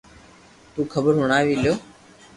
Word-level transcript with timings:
تو 0.73 0.79
خبر 0.93 1.13
ھوڻاوي 1.19 1.55
لو 1.63 1.73